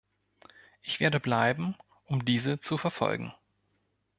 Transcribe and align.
Ich 0.81 0.99
werde 0.99 1.19
bleiben, 1.19 1.75
um 2.05 2.25
diese 2.25 2.59
zu 2.59 2.79
verfolgen. 2.79 3.33